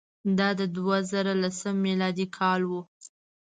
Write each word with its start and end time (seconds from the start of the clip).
دا 0.37 0.49
د 0.59 0.61
دوه 0.75 0.97
زره 1.11 1.33
لسم 1.43 1.75
میلادي 1.85 2.25
کال 2.37 2.61
وو. 2.65 2.81